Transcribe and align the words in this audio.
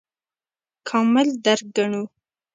کامل 0.87 1.27
درک 1.45 1.65
ګڼو. 1.75 2.03